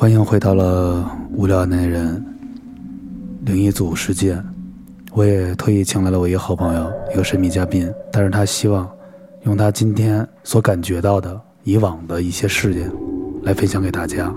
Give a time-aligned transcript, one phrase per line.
[0.00, 2.24] 欢迎回到了无聊男人
[3.44, 4.42] 灵异组世界。
[5.12, 8.90] 我也特意请来了我一个好朋友，一个神秘嘉宾，但是他希望
[9.42, 12.90] 用他今天所感觉到的以往的一些事件
[13.42, 14.34] 来分享给大家。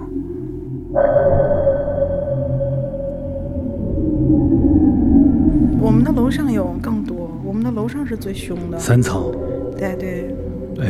[5.80, 8.77] 我们的楼上有更多，我们的楼上是最凶的。
[8.77, 9.32] 三层，
[9.77, 10.36] 对对，
[10.82, 10.90] 哎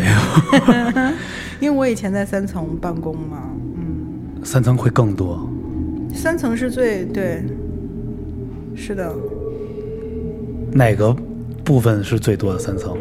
[0.98, 1.14] 呀，
[1.62, 3.63] 因为我以前在三层办公嘛，嗯，
[4.44, 5.50] 三层会更多。
[6.14, 7.44] 三层是最对，
[8.76, 9.16] 是的，
[10.72, 11.16] 哪个
[11.64, 12.60] 部分是最多的？
[12.60, 12.98] 三层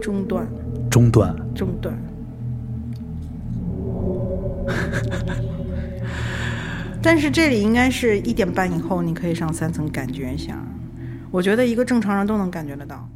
[0.00, 0.46] 中段
[0.90, 1.96] 中段，中段。
[7.00, 10.58] 但是这里应该是一点半以后，你可以上三层感觉一下。
[11.30, 13.08] 我觉得一个正常人都能感觉得到。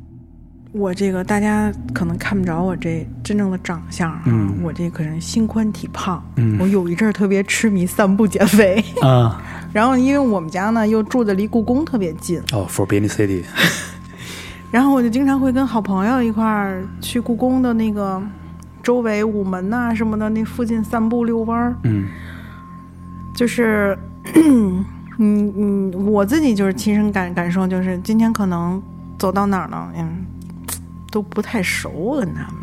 [0.72, 4.54] 我这个大家可能看不着我这真正的长相啊，嗯。
[4.62, 6.22] 我这可是心宽体胖。
[6.36, 6.56] 嗯。
[6.58, 9.40] 我有一阵儿特别痴迷散步减肥，啊，
[9.72, 13.42] 然后因为我们家呢又住的离故宫特别近，哦，Forbidden City，
[14.70, 18.20] 然后我就经常会跟好朋友一块儿去故宫的那个
[18.82, 21.76] 周围午门呐、什么的那附近散步遛弯儿。
[21.84, 22.06] 嗯。
[23.34, 23.98] 就是，
[24.36, 24.84] 嗯
[25.18, 28.80] 嗯，我自己就是亲身感感受，就是今天可能
[29.18, 30.24] 走到哪儿呢，嗯，
[31.12, 32.62] 都不太熟跟他们，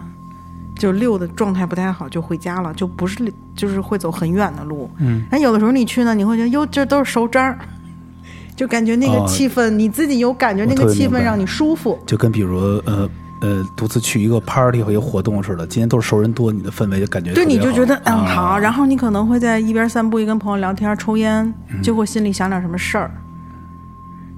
[0.76, 4.90] 就溜的状态不太好，就回家了，就不是就是会走很远的路。
[4.98, 7.60] 嗯，但有的时候你去呢，你会觉得哟，这都是熟渣儿，
[8.58, 11.98] 就感觉那个哦气氛，你自己有感觉，那个气氛让你舒服。
[12.06, 13.10] 就跟比如呃
[13.42, 18.26] 呃独自去一个 party 或一个活动似的，今天都是熟人多，你的氛围就感觉对，你就觉得嗯啊。
[18.26, 23.12] 好，然后你可能会在一边散步一跟朋友聊天抽烟，就会心里想点什么事儿。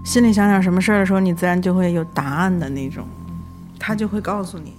[0.03, 3.05] 心里想点什么事儿的时候，你自然就会有答案的那种，
[3.83, 4.73] 他就会告诉你，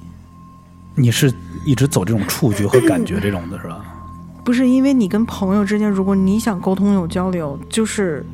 [0.95, 1.34] 你是
[1.67, 3.84] 一直走这种触觉和感觉这种的是吧？
[4.44, 8.25] 不是因为你跟朋友之间，如果你想沟通有交流，就是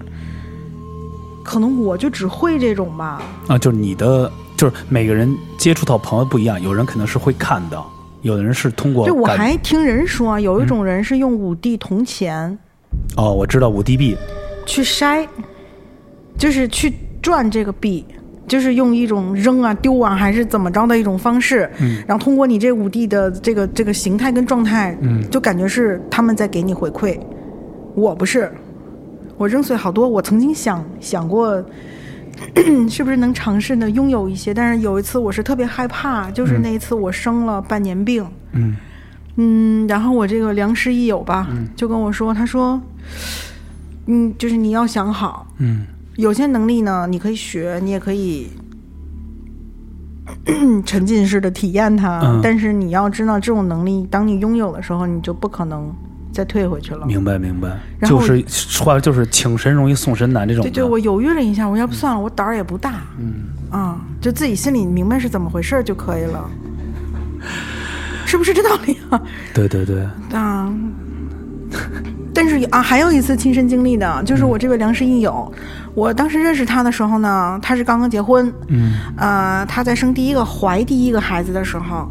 [1.43, 7.91] 可能我就只会这种吧，啊，就是你的，就是每个人接触到朋友不一样，有人可能是会看到，
[8.21, 12.59] 有的人是通过对我还听人说，有一种人是用五 D 铜钱
[13.17, 14.17] 哦，我知道五 D 币。
[14.67, 15.27] 去筛，
[16.37, 16.93] 就是去
[17.23, 18.05] 转这个币，
[18.49, 22.03] 就是用一种扔啊、丢啊，还是怎么着的一种方式，嗯。
[22.09, 25.23] 然后通过你这五 D 的这个这个形态跟状态，嗯。
[25.31, 27.17] 就感觉是他们在给你回馈。
[27.95, 28.51] 我不是，
[29.37, 31.65] 我扔碎好多，我曾经想想过。
[32.89, 33.91] 是不是能尝试呢？
[33.91, 38.77] 拥有一些，但是有一次我是特别害怕，就是那一次我生了半年病，嗯。
[39.35, 42.81] 嗯，然后我这个良师益友吧，就跟我说，他说，
[44.07, 45.85] 嗯，就是你要想好，嗯
[46.19, 48.49] 有些能力呢，你可以学，你也可以
[50.85, 52.41] 沉浸式的体验它，嗯。
[52.43, 55.95] 但是你要知道，这种能力当你拥有的时候，你就不可能
[56.33, 57.07] 再退回去了。
[57.07, 60.69] 明白明白，然后就是说白了就是请神容易送神难这种的。
[60.69, 63.45] 对对，我犹豫了一下，我要不算了，我胆儿也不大，嗯。
[63.71, 66.51] 啊，就自己心里明白是怎么回事儿就可以了，
[68.27, 69.23] 是不是这道理啊？
[69.55, 70.03] 对对对，
[70.33, 70.75] 啊，
[72.39, 75.53] 但是啊，还有一次亲身经历的，就是我这位良师益友，
[75.93, 78.93] 我当时认识他的时候呢，他是刚刚结婚，嗯。
[79.17, 82.09] 呃，他在生第一个怀第一个孩子的时候，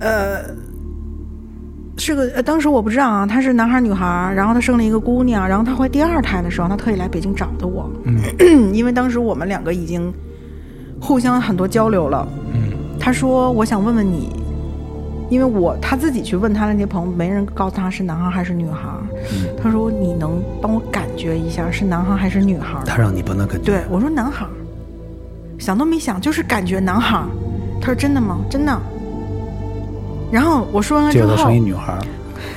[0.00, 0.38] 呃，
[1.98, 7.86] 是个、呃、当时我不知道啊，他是男孩女孩，然后他生了一个姑娘，然后他怀第二胎的时候，他特意来北京找的我，
[8.72, 10.10] 因为当时我们两个已经
[10.98, 12.72] 互相很多交流了，嗯。
[12.98, 14.39] 他说我想问问你。
[15.30, 18.88] 因为我他自己去问他的那些朋友，没人告诉他是男孩还是女孩。
[19.32, 23.64] 嗯，他说：“你能帮我感觉一下是男孩还是女孩？”他让你帮他感觉。
[23.64, 24.44] 对我说：“男孩。”
[25.58, 27.22] 想都没想，就是感觉男孩。
[27.80, 28.40] 他说：“真的吗？
[28.50, 28.76] 真的。”
[30.32, 31.96] 然后我说完了之后结果他生一，女孩。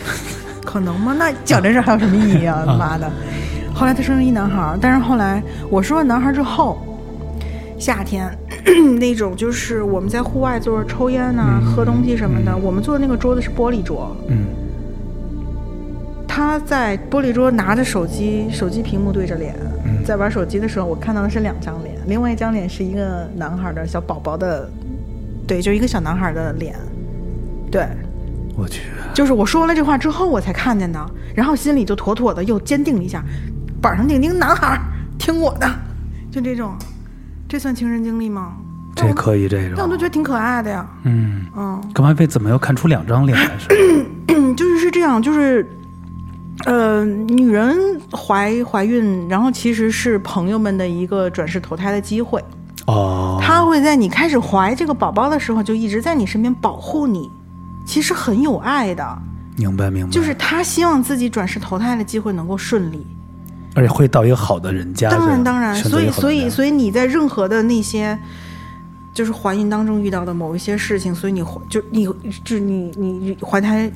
[0.65, 1.15] 可能吗？
[1.17, 2.65] 那讲这事儿还有什么意义啊？
[2.79, 3.11] 妈的！
[3.75, 6.79] 后来他生了一男孩，但是后来我说完男孩之后，
[7.77, 8.27] 夏天
[8.99, 14.45] 那种就是我们在户外坐着抽烟呐、喝东西什么的，我们坐的那个桌子是玻璃桌，嗯。
[16.27, 19.55] 他在玻璃桌拿着手机，手机屏幕对着脸，
[19.85, 20.03] 嗯。
[20.03, 24.69] 在玩手机的时候，我看到的是两张脸，另外一张脸是一个男孩的小宝宝的，
[25.45, 26.75] 对，就一个小男孩的脸，
[27.69, 27.85] 对，
[28.57, 28.83] 我去，
[29.13, 30.99] 就是我说完了这话之后，我才看见的，
[31.35, 33.23] 然后心里就妥妥的又坚定了一下，
[33.81, 34.81] 板上钉钉，男孩，
[35.19, 35.69] 听我的，
[36.31, 36.73] 就这种，
[37.53, 38.53] 这算亲身经历吗？
[38.95, 39.95] 但这可以这但我都。
[39.95, 41.79] 觉得挺可爱的呀，嗯，嗯。
[41.93, 43.67] 干嘛为怎么又看出两张脸来是？
[44.29, 45.63] 嗯， 就是是这样，就是，
[46.65, 47.77] 呃，女人
[48.11, 52.43] 怀怀孕，然后其实是朋友们的一个转世投胎的机会。
[52.87, 57.29] 哦，她会在你开始怀这个宝宝的时候，就一直在你身边保护你，
[57.85, 59.21] 其实很有爱的。
[59.57, 63.05] 明白明白，就是他希望自己转世投胎的机会能够顺利。
[63.75, 65.09] 而且会到一个好的人家。
[65.09, 68.17] 当然当然，所以所以所以以你在任何的那些
[69.13, 72.07] 就是怀孕当中遇到的某一些事情，所以你就你
[72.43, 73.91] 就你你怀胎，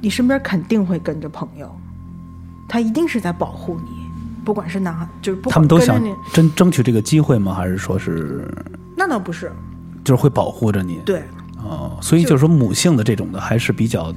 [0.00, 1.70] 你身边肯定会跟着朋友，
[2.68, 3.90] 他一定是在保护你，
[4.44, 6.02] 不管是哪就是不管他们都想
[6.32, 7.54] 争争取这个机会吗？
[7.54, 8.46] 还是说是
[8.96, 9.52] 那倒不是，
[10.04, 11.00] 就是会保护着你？
[11.04, 11.22] 对
[11.64, 14.14] 哦，所以就是说母性的这种的还是比较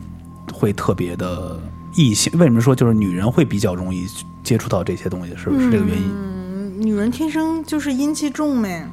[0.54, 1.60] 会特别的
[1.96, 2.32] 异性。
[2.38, 4.08] 为什么说就是女人会比较容易
[4.44, 5.36] 接触到这些东西？
[5.36, 6.04] 是不是这个原因？
[6.12, 8.88] 嗯，女人天生就是阴气重呗。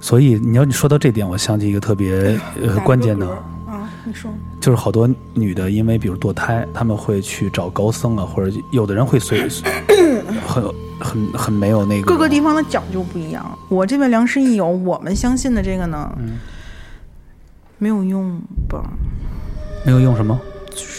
[0.00, 3.28] 所以你要你说到这点，我想起一个特别呃关键的，
[3.66, 4.28] 啊，你说
[4.60, 9.48] 就是好多女的因为比如堕胎，她们会去找高僧啊，或者有的人会随
[10.44, 10.64] 很
[10.98, 13.56] 很很没有那个各个地方的讲究不一样。
[13.68, 16.38] 我这边良师益友，我们相信的这个呢，嗯
[17.78, 18.82] 没有用吧？
[19.86, 20.51] 没有用什么，就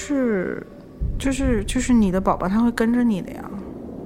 [0.04, 0.66] 是
[1.18, 3.44] 就是就是你的宝宝他会跟着你的呀。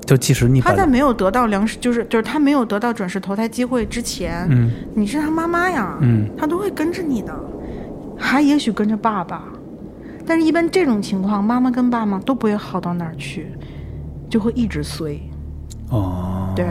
[0.05, 7.37] 就即使你他在没有得到粮食，就是就是他没有得到转世投胎机会之前，嗯你是他妈妈呀，嗯他都会跟着你的，
[8.17, 9.43] 还也许跟着爸爸，
[10.25, 13.47] 但是一般这种情况，妈妈跟爸妈都不会好到哪儿去，
[14.29, 15.19] 就会一直衰。
[15.89, 16.65] 哦，对，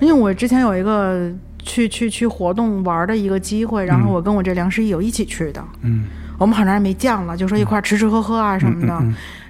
[0.00, 6.06] 因为我之前有一个去去去活动玩的一个机会，然后我跟我这良师益友一起去的，嗯
[6.40, 8.98] 我们好长时间没见了，就说一块儿吃吃喝喝啊什么的。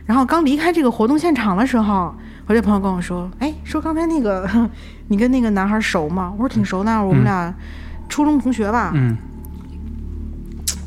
[0.04, 2.12] 然后刚离开这个活动现场的时候，
[2.46, 4.68] 我这朋友跟我说：“哎，说刚才那个
[5.06, 7.54] 你跟那个男孩熟吗？”我说：“挺熟的，我们俩
[8.08, 8.90] 初中同学吧。
[8.94, 9.16] 嗯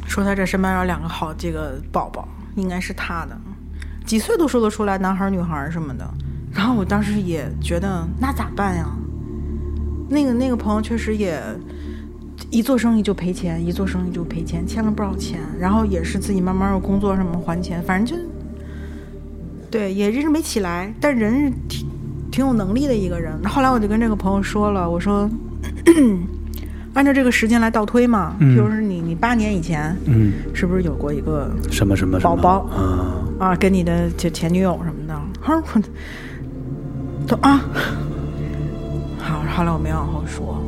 [0.05, 3.35] 说他这身边有两个好这个宝宝，应该是他的，
[4.05, 6.05] 几岁都说得出来，男孩儿女孩儿什么的。
[6.51, 8.85] 然后我当时也觉得那咋办呀？
[10.09, 11.41] 那个那个朋友确实也
[12.53, 18.23] 一做生意就赔钱，一做生意就赔钱，欠了不少钱，然后也是自己慢慢有工作什么还钱，反正就
[19.71, 21.87] 对，也一直没起来，但人是挺
[22.29, 23.33] 挺有能力的一个人。
[23.45, 25.27] 后来我就跟这个朋友说了，我说。
[26.93, 35.19] 按照这个时间来倒推嘛，嗯比如说你你八年以前，嗯，是不是有过一个什么什么宝宝啊，啊，跟你的前前女友什么的？
[35.41, 35.81] 他说我
[37.25, 37.59] 都啊，
[39.17, 40.63] 好，后来我没往后说。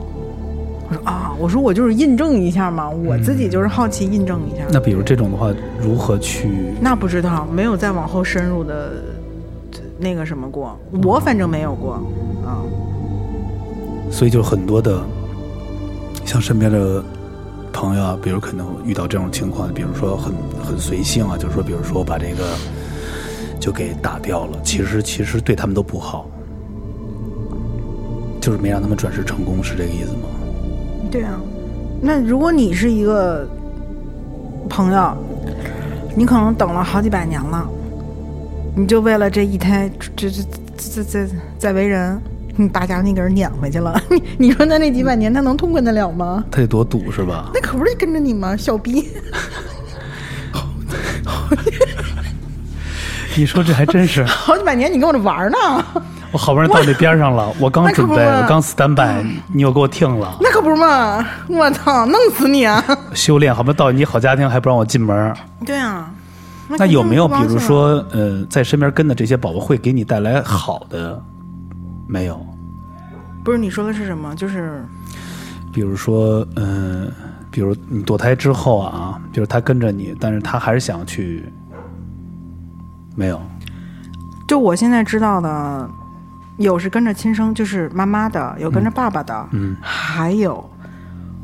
[0.87, 4.63] 我说啊，我说我就是印证一下嘛，我自己就是好奇印证一下。
[4.71, 5.51] 那比如这种的话，
[5.81, 6.47] 如何去？
[6.79, 8.91] 那不知道，没有再往后深入的
[9.97, 11.93] 那个什么过，我反正没有过
[12.45, 12.61] 啊。
[14.11, 15.01] 所以就很多的，
[16.23, 17.03] 像身边的
[17.73, 20.31] 朋友啊，比如可能遇到这种情况，比如说很
[20.63, 22.43] 很随性啊，就是说，比如说把这个
[23.59, 26.29] 就给打掉了，其实其实对他们都不好，
[28.39, 30.29] 就是没让他们转世成功，是这个意思吗？
[31.11, 31.39] 对啊，
[32.01, 33.47] 那如果你是一个
[34.69, 35.17] 朋友，
[36.15, 37.67] 你可能等了好几百年了，
[38.75, 40.43] 你就为了这一胎，这这
[40.77, 42.19] 这这在为人，
[42.57, 46.43] 你把家伙你给人撵回去了， 你你说那那几百年他能痛快得了吗？
[46.51, 47.49] 他得多堵是吧？
[47.53, 48.55] 那可不是跟着你吗？
[48.57, 49.09] 小逼，
[53.37, 55.57] 你说这还真是， 好几百年你跟我这玩呢，
[56.35, 60.37] 我好不容易到那边上了，我刚准备，我刚 stand by，你又给我停了。
[60.41, 61.25] 那可不是嘛！
[61.47, 62.83] 我操，弄死你啊！
[63.13, 65.33] 修炼好不容易到你好家庭，还不让我进门。
[65.65, 66.11] 对啊，
[66.67, 71.23] 那有没有比如说，呃，在身边跟的这些宝宝会给你带来好的？
[72.05, 72.45] 没有，
[73.41, 74.35] 不是你说的是什么？
[74.35, 74.85] 就是
[75.71, 77.09] 比如说，嗯、
[77.49, 81.45] 比如你堕胎之后啊，比如他跟着你，但是他还是想去，
[83.15, 83.41] 没有，
[84.49, 85.89] 就我现在知道的，
[86.57, 89.75] 有是跟着亲生，就是妈妈的，有跟着爸爸的，嗯。
[89.81, 90.69] 还有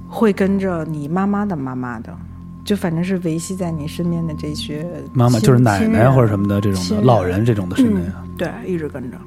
[0.08, 2.15] 会跟着你妈妈的妈妈的，
[2.63, 9.18] 就反正是维系在你身边的这些妈妈就是奶奶或者什么的这种的人老人这种的身边对，一直跟着。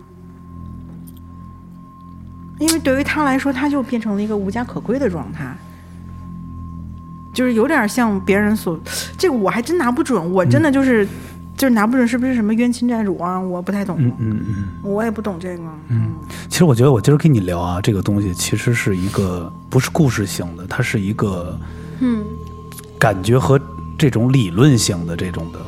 [2.61, 5.55] 因为对于他来说，他就变成了一个无家可归的状态，
[7.35, 8.79] 就是有点像别人所，
[9.19, 11.07] 这个我还真拿不准，我真的就是、
[11.57, 14.55] 就是拿不准是不是什么冤亲债主啊，我不太懂，嗯嗯嗯。
[14.83, 16.13] 我也不懂这个，嗯
[16.49, 21.59] 其实我觉得我今儿跟你聊啊，这个东西其实是一个不是故事性的，它是一个
[22.01, 22.25] 嗯。
[22.99, 23.61] 感觉和
[23.99, 25.59] 这种理论性的这种的，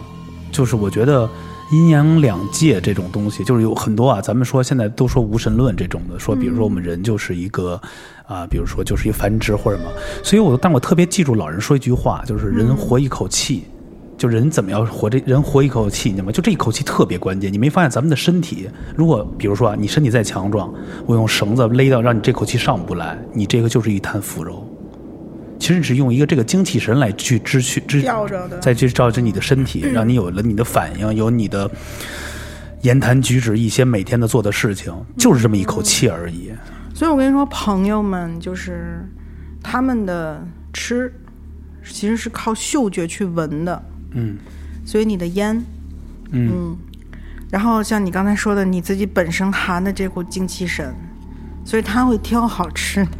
[0.50, 1.28] 就是我觉得
[1.70, 7.78] 阴阳两界这种东西，就是有很多啊，咱们说现在都说无神论这种的，说比如说我们人就是一个
[8.26, 9.90] 啊、比如说就是一繁殖或者什么，
[10.24, 13.64] 所以我但我特别记住老人说一句话，就是人活一口气。
[14.16, 16.32] 就人怎么要活这人活一口气，你知道吗？
[16.32, 17.52] 就这一口气特别关键。
[17.52, 20.72] 你没发现咱们的身体，如果比如说啊，你身体再强壮，
[21.04, 24.66] 我用绳子勒到让你这口气上不来，你这个就是一滩腐肉。
[25.58, 31.70] 其实你是用一个这个精气神来去支去支吊着的再去照着你的身体，让你有了你的反应，有你的
[32.82, 36.52] 言谈举止，一些每天的做的事情，就是这么一口气而已。
[36.94, 39.02] 所以我跟你说，朋友们就是
[39.62, 41.12] 他们的吃
[41.84, 43.82] 其实是靠嗅觉去闻的，
[44.12, 44.38] 嗯。
[44.84, 45.64] 所以你的烟，
[46.30, 46.76] 嗯。
[47.50, 50.94] 然后像你刚才说的，你自己本身含的这股精气神，
[51.64, 53.10] 所以他会挑好吃的。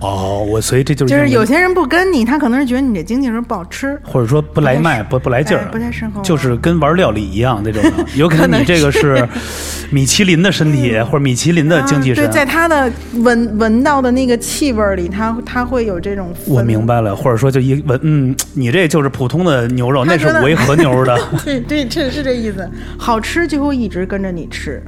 [0.00, 7.90] 哦，我所以这就是就是有些人不跟你，他可能是觉得你这精气神不好吃，或者说不来脉，不不来劲儿哎，不太适合就是跟玩料理一样那种的。
[8.16, 9.26] 有可能你这个是
[9.90, 12.34] 米其林的身体，或者米其林的精气神啊对，。
[12.34, 16.34] 在他的闻闻到的那个气味儿里，他他会有这种。
[16.46, 21.18] 我明白了，或者说就一闻，嗯，你这就是普通的牛肉，那是他觉得五味和牛的。
[21.44, 22.68] 对 对，这是这意思。
[22.98, 24.82] 好吃就会一直跟着你吃，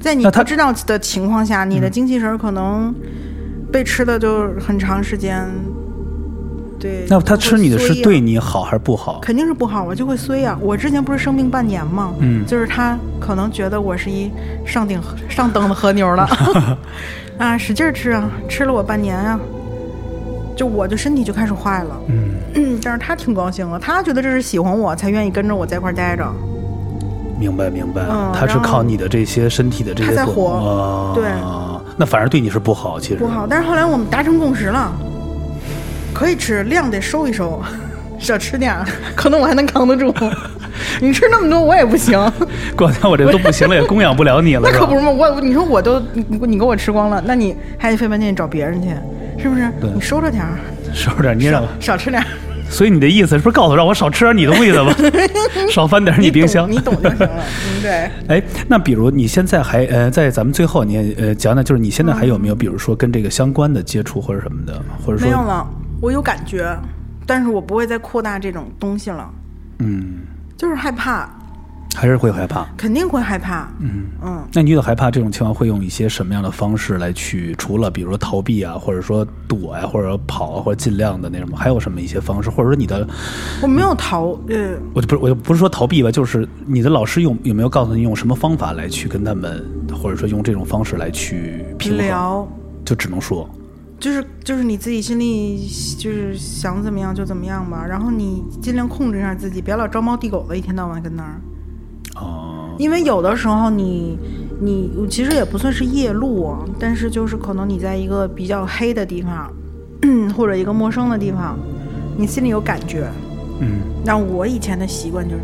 [0.00, 2.94] 在你他不知道的情况下，你的精气神儿可能
[3.72, 5.48] 被吃的就很长时间。
[6.78, 9.18] 对，那他吃你的是对你好还是不好？
[9.22, 10.58] 肯定是不好，我就会衰啊！
[10.60, 12.12] 我之前不是生病半年吗？
[12.20, 14.30] 嗯就是他可能觉得我是一
[14.66, 16.28] 上顶上等的和牛了，
[17.38, 19.40] 啊，使劲吃啊，吃了我半年啊，
[20.54, 21.96] 就我就身体就开始坏了。
[22.08, 26.30] 嗯， 但是他挺高兴的，他觉得这是喜欢我才愿意跟着我在一块儿待着。
[27.40, 31.24] 明白明白，嗯他是靠你的这些身体的这些他在活啊对
[31.96, 33.46] 那反而对你是不好，其实不好。
[33.48, 34.92] 但是后来我们达成共识了，
[36.12, 37.62] 可以吃，量得收一收，
[38.18, 38.84] 少吃点儿，
[39.16, 40.14] 可能我还能扛得住。
[41.00, 42.12] 你吃那么多，我也不行。
[42.76, 48.88] 过两天我这都不行了，也供养不了你了，那可不是嘛，我你说我都你你给我吃光了，那你还得费半天找别人去，
[49.42, 49.90] 是不是对？
[49.94, 50.58] 你收着点儿，
[50.92, 51.34] 收着点儿？
[51.34, 52.26] 你让我，少吃点儿，
[52.68, 54.94] 所以你的意思是不是告诉我让我少吃点你东西的吧？
[55.70, 57.30] 少翻点你冰箱，你懂就行了。
[57.30, 58.10] 嗯，对。
[58.28, 65.66] 哎，那比如你现在还呃，在咱们最后你也呃讲讲，就是你现在还有没有，比如说跟这个相关的接触或者什么的，或者说没有了，
[66.00, 66.76] 我有感觉，
[67.26, 69.28] 但是我不会再扩大这种东西了，
[69.78, 70.18] 嗯，
[70.56, 71.28] 就是害怕，
[71.96, 72.66] 还是会害怕。
[72.76, 73.68] 肯定会害怕。
[73.80, 77.54] 嗯嗯，那你遇到害怕这种情况，会用一些什么样的方式来去？
[77.56, 82.50] 除了比如说逃避啊，或者说躲呀、或者跑啊，或者尽量的那什么，还有什么一些方式？
[82.50, 83.08] 或者说你的，
[83.62, 92.06] 我没有逃，呃，我就不是我就不是说逃避吧，就是你的老师用有没有告诉你用什么方法来去跟他们，或者说用这种方式来去平衡？
[92.06, 92.48] 聊，
[92.84, 93.48] 就只能说，
[93.98, 95.66] 就是就是你自己心里
[95.98, 101.40] 就是想怎么样就怎么样吧，然后你尽量控制一下自己，别老招猫递狗的，一天到晚跟那儿。
[102.76, 104.18] 哦、因为有的时候你
[104.60, 109.50] 你其实也不算是夜路啊，但是就是可能你在一个比较黑的地方，
[110.36, 111.58] 或者一个陌生的地方，
[112.16, 113.08] 你心里有感觉。
[113.60, 115.42] 嗯，那我以前的习惯就是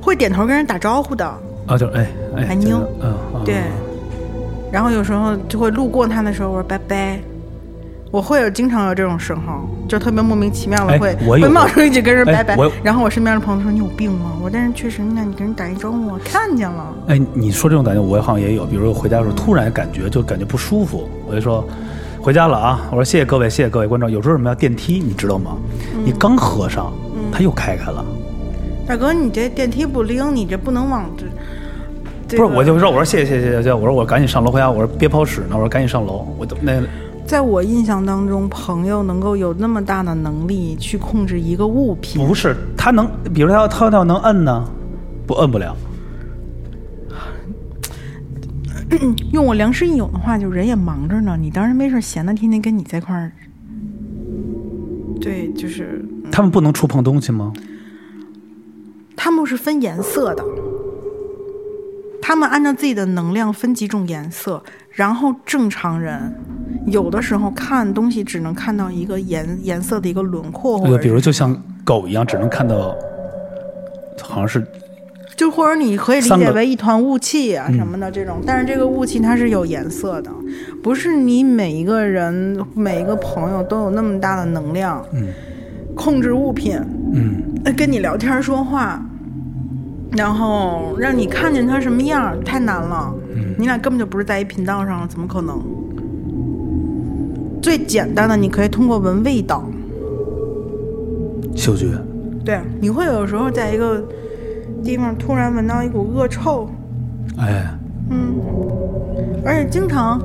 [0.00, 1.24] 会点头跟人打招呼的，
[1.66, 3.62] 啊，就哎哎，哎妞这个嗯，啊对。
[4.72, 7.20] 然后有时候就会路过他的时候，我说拜拜。
[8.12, 12.54] 我会有经常有这种时候，就特别莫名其妙的哎会、我会冒出一句跟人拜拜。
[12.54, 14.32] 哎然后我身边的朋友说你有病吗？
[14.36, 16.94] 我说但是确实，那你跟人打一招呼，我看见了。
[17.08, 18.66] 哎，你说这种感觉，我好像也有。
[18.66, 21.66] 比如说回家的时候，突然感觉就感觉不舒服，我就说
[22.20, 22.80] 回家了啊。
[22.90, 24.10] 我说谢谢各位，谢谢各位观众。
[24.10, 25.56] 有时候什么叫电梯，你知道吗？
[25.94, 26.92] 嗯你刚合上，
[27.32, 28.04] 它又开开了。
[28.86, 31.24] 大哥，你这电梯不灵，你这不能往这。
[32.28, 36.74] 这不是，我就说我说谢谢谢谢谢谢，我说我赶紧上楼回家，我说憋泡屎呢，我说赶紧上楼，我都那
[37.26, 44.68] 在我印象当中，朋友能够有那么大的能力去控制一个物品，不是他能，比如他要他要能摁呢，
[45.26, 45.74] 不摁不了。
[49.32, 53.32] 用我良师益友的话，就人也忙着呢，你当然没事闲的，天天跟你在一块儿。
[55.20, 57.52] 对，就是他们不能触碰东西吗？
[59.16, 60.44] 他们是分颜色的，
[62.20, 66.32] 他们按照自己的能量分几种颜色，然后正常人
[66.86, 72.94] 有的时候看东西只能看到一个颜颜色的一个轮廓，或呃，者比如就像狗一样，只能看到，
[74.20, 74.64] 好像是
[75.34, 80.30] 就或者你可以理解为一团雾气啊什么的这种，但是这个雾气它是有颜色的，
[80.82, 85.28] 不是你每一个人每一个朋友都有那么大的能量，嗯。
[85.94, 86.78] 控制物品，
[87.12, 87.42] 嗯。
[87.64, 89.00] 呃跟你聊天说话，
[90.16, 93.14] 然后让你看见他什么样，太难了。
[93.58, 95.60] 你俩根本就不是在一频道上，怎么可能？
[97.62, 99.64] 最简单的，你可以通过闻味道。
[101.54, 101.86] 嗅觉，
[102.44, 104.02] 对，你会有时候在一个
[104.82, 106.68] 地方突然闻到一股恶臭，
[107.38, 107.72] 哎，
[108.10, 108.34] 嗯，
[109.44, 110.20] 而且经常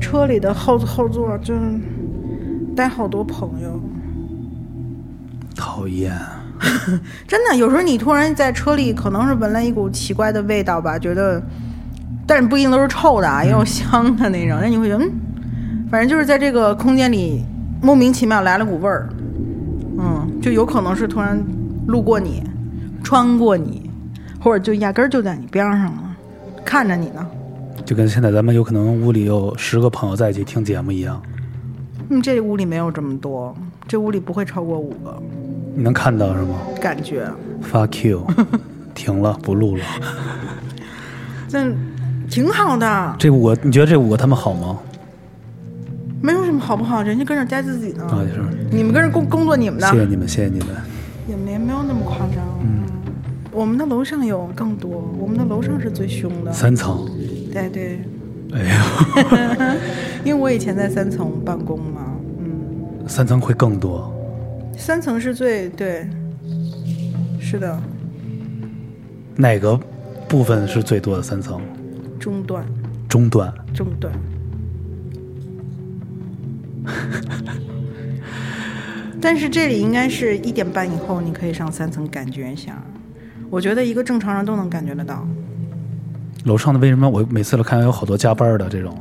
[0.00, 1.60] 车里的后后座就是
[2.74, 3.80] 带好多朋友，
[5.54, 6.12] 讨厌。
[7.28, 11.40] 真的，有时候你突然在车里可能是闻了一股奇怪的味道吧，觉得，
[12.28, 14.58] 但是不一定都是臭的啊，也有香的那种。
[14.60, 17.42] 那你会觉得，嗯，反正就是在这个空间里
[17.80, 19.08] 莫名其妙来了股味儿，
[19.98, 21.42] 嗯，就有可能是突然
[21.86, 22.42] 路过你，
[23.02, 23.90] 穿过你，
[24.38, 26.16] 或者就压根儿就在你边上了，
[26.66, 27.26] 看着你呢。
[27.86, 31.22] 就跟现在咱们有可能屋里有十个朋友在一起听节目一样，
[32.10, 33.56] 嗯，这屋里没有这么多，
[33.86, 35.22] 这屋里不会超过五个，
[35.74, 37.26] 你能看到是吗感觉。
[37.72, 38.26] ？Fuck you，
[38.94, 39.82] 停了，不录了。
[41.48, 41.72] 这
[42.30, 44.78] 挺好的，这五个，你觉得这五个他们好吗？
[46.20, 48.04] 没有什么好不好，人家跟这儿待自己呢。
[48.04, 50.68] 啊，也是，你们跟这儿工工作你们的，谢谢你们，谢谢你们。
[51.28, 52.38] 也没没有那么夸张。
[52.62, 52.82] 嗯，
[53.52, 56.52] 我们的楼上有更多，我们的楼上是最凶的。
[56.52, 57.06] 三层，
[57.52, 58.00] 对对，
[58.52, 59.76] 哎呀，
[60.24, 62.00] 因为我以前在三层办公嘛，
[62.38, 64.12] 嗯，三层会更多。
[64.76, 66.06] 三层是最对，
[67.40, 67.80] 是的，
[69.36, 69.78] 哪个
[70.28, 71.22] 部分是最多的？
[71.22, 71.60] 三层
[72.18, 72.64] 中断
[73.08, 74.12] 中断，中断。
[79.20, 82.80] 但是这里应该是一点半以后，你可以上三层感觉一下。
[83.50, 85.26] 我觉得一个正常人都能感觉得到。
[86.44, 88.96] 楼上的为什么我每次都看到有好多加班的这种？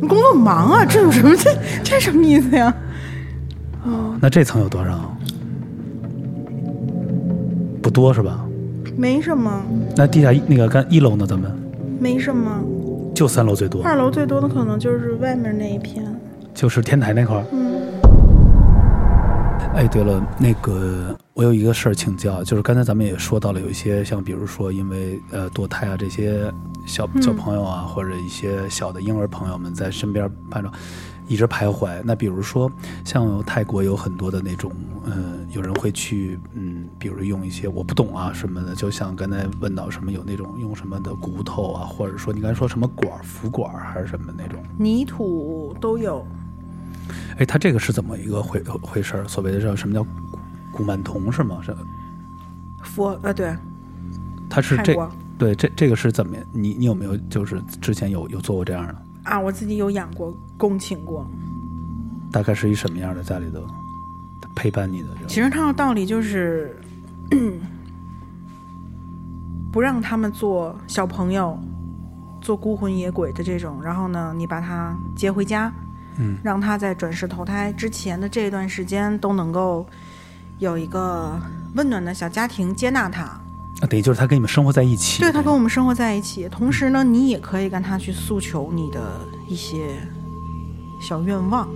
[0.00, 1.50] 你工作忙啊，这有什么 这
[1.82, 2.74] 这什么意思呀？
[3.84, 5.16] 哦那这层有多少？
[7.82, 8.46] 不多是吧？
[8.96, 9.62] 没什么，
[9.96, 11.26] 那地下一那个干一楼呢？
[11.26, 11.50] 咱们
[12.00, 12.60] 没什么。
[13.14, 16.04] 就三楼最多，二楼最多的可能就是外面那一片。
[16.54, 17.44] 就是天台那块儿。
[17.52, 17.70] 嗯
[19.72, 26.52] 哎，对了，那个我有一个事儿请教，就是刚才咱们也说到了，有一些像比如说因为呃堕胎啊这些
[26.86, 30.68] 小小朋友啊，或者一些小的婴儿朋友们在身边伴着
[31.30, 32.02] 一直徘徊。
[32.04, 32.70] 那比如说
[33.04, 34.72] 像泰国有很多的那种，
[35.04, 44.60] 嗯、有人会去嗯，比如用一些我不懂啊什么的，就像刚才问到什么有那种用什么的骨头啊，或者说你刚才说什么管儿服管儿还是什么那种。
[44.76, 46.26] 泥土都有。
[47.38, 49.28] 哎，他这个是怎么一个回回事儿？
[49.28, 51.60] 所谓的叫什么叫古古曼童是吗？
[51.62, 51.72] 是
[52.82, 53.56] 佛啊对，
[54.48, 54.96] 他是这
[55.38, 56.36] 对这这个是怎么？
[56.52, 58.96] 你你有没有就是之前有有做过这样的？
[59.22, 61.26] 啊，我自己有养过，恭请过。
[62.32, 63.62] 大概是一什么样的家里头
[64.54, 65.08] 陪伴你的？
[65.26, 66.76] 其实他的道理就是，
[69.72, 71.58] 不让他们做小朋友，
[72.40, 73.82] 做孤魂野鬼的这种。
[73.82, 75.72] 然后呢，你把他接回家，
[76.18, 79.86] 嗯，让他在转世投胎之前的这段时间都能够
[80.58, 81.38] 有一个
[81.74, 83.40] 温暖的小家庭接纳他。
[83.80, 85.20] 啊，等于就是他跟你们生活在一起。
[85.22, 89.00] 对他跟我们生活在一起，同时呢，你也可以跟他去诉求你的
[89.48, 89.96] 一些
[91.00, 91.66] 小愿望。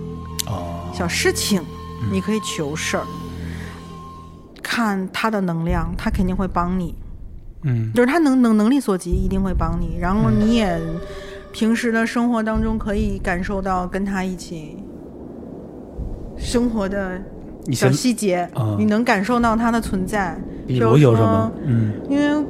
[0.47, 1.61] 哦，小事情，
[2.11, 3.05] 你可以求事儿，
[4.61, 6.93] 看他的能量，他肯定会帮你，
[7.63, 9.97] 嗯就是他能能能力所及，一定会帮你。
[9.99, 10.79] 然后你也
[11.51, 14.77] 平时的生活当中可以感受到跟他一起
[16.37, 17.19] 生活的
[17.73, 18.75] 小细节，啊。
[18.77, 20.37] 你能感受到它的存在。
[20.67, 21.51] 比如有什说么？
[21.65, 21.93] 嗯。
[22.09, 22.45] 因为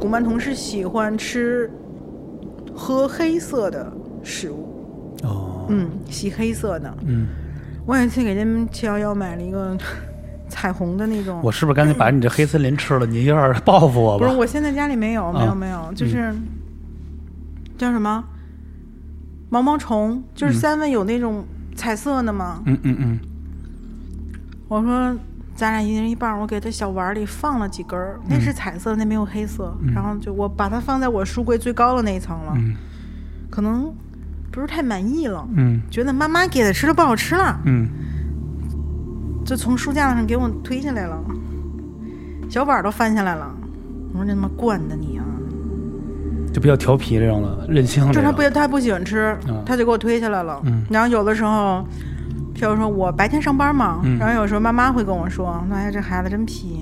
[0.00, 1.70] 古曼童是喜欢吃
[2.74, 5.66] 喝黑色的食物，哦。
[5.68, 6.96] 嗯，洗黑色的。
[7.06, 7.26] 嗯，
[7.86, 9.76] 我有一次给他们七幺幺买了一个
[10.48, 13.06] 彩虹的那种，我是不是赶紧把你这黑森林吃了？
[13.06, 16.32] 你有点报复我不是，我现在家里没有，没有，啊没有，就是、
[17.76, 18.22] 叫什么？
[19.48, 22.62] 毛毛虫，就是三文有那种彩色的吗。
[22.66, 23.20] 嗯嗯嗯，
[24.68, 25.16] 我说
[25.54, 29.74] 咱俩一人一半儿，我给他小碗里放了几根儿，嗯那是彩色，那没有黑色。
[29.94, 32.74] 然后就我把它放在我书柜最高的那一层了，嗯
[33.50, 33.94] 可能
[34.50, 37.88] 不是太满意了，嗯觉得妈妈给的吃的不好吃了，嗯，
[39.44, 41.16] 就从书架上给我推下来了，
[42.50, 43.54] 小碗儿都翻下来了。
[44.12, 45.24] 我说你他妈惯的你啊！
[46.52, 48.42] 就比较调皮这种的，任性这就他不。
[48.50, 50.60] 他不喜欢吃，嗯他就给我推下来了。
[50.64, 51.86] 嗯然后有的时候，
[52.56, 54.18] 譬如说我白天上班嘛，嗯。
[54.18, 56.80] 然后有时候妈妈会跟我说：“哎呀，这孩子真皮，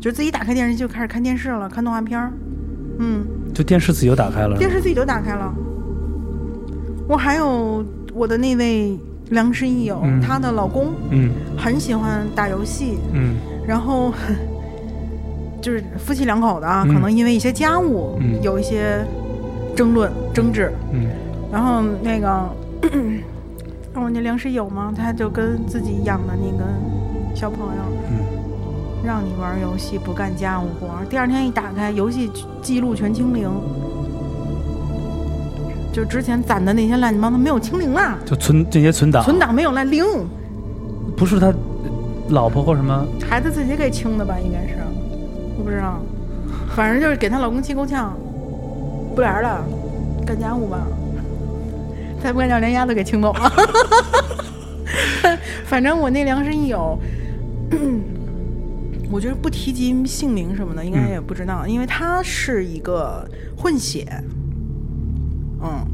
[0.00, 2.32] 就自己打开电视机就开始看电视了，看动画片儿。”
[2.98, 4.56] 嗯，就电视自己就打开了。
[4.58, 5.52] 电视自己就打开了。
[7.08, 8.98] 我还有我的那位
[9.30, 10.20] 良师益友，嗯。
[10.20, 11.30] 她的老公嗯。
[11.56, 13.36] 很喜欢打游戏，嗯。
[13.66, 14.12] 然后
[15.60, 16.94] 就是夫妻两口子啊，嗯。
[16.94, 18.40] 可能因为一些家务、嗯。
[18.42, 19.04] 有一些
[19.76, 21.06] 争论争执，嗯。
[21.52, 22.48] 然后那个
[23.94, 24.92] 我说你粮食有吗？
[24.96, 26.64] 他就跟自己养的那个
[27.34, 28.16] 小朋友，嗯
[29.04, 32.28] 让你玩游戏不干家务活，第二天一打开游戏
[32.60, 33.48] 记录全清零，
[35.92, 40.04] 就之前攒的那些乱七八糟没有清零了，就存这些存档，存档没有了零，
[41.16, 41.52] 不是他
[42.30, 44.36] 老婆或什么孩子自己给清的吧？
[44.44, 44.78] 应该是，
[45.56, 46.00] 我不知道，
[46.74, 48.12] 反正就是给她老公气够呛，
[49.14, 49.62] 不玩了，
[50.26, 50.78] 干家务吧。
[52.24, 53.52] 再不干叫连鸭子给清走了。
[55.66, 56.98] 反正我那良师益友，
[59.10, 64.08] 我觉得不提及姓名什么的，应该也不知道，因为他是一个混血。
[65.62, 65.86] 嗯，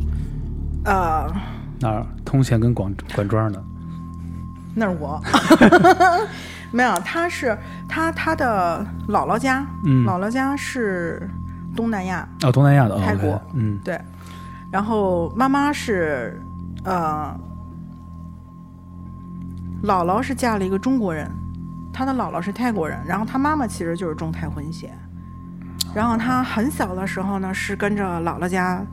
[0.85, 1.27] 呃，
[1.81, 2.07] 哪儿？
[2.25, 3.61] 通县跟广管庄的。
[4.73, 5.21] 那是我，
[6.71, 11.29] 没有，他是他他的姥姥家，嗯姥姥家是
[11.75, 14.01] 东南亚，哦，东南亚的，哦泰国嗯对，
[14.71, 16.41] 然后妈妈是
[16.85, 17.35] 呃，
[19.83, 21.31] 姥姥是嫁了一个中国人，
[21.93, 24.93] 她的姥姥是泰国人，然后她妈妈其实就是中泰混血，
[25.95, 28.85] 然后她很小的时候呢是跟着姥姥家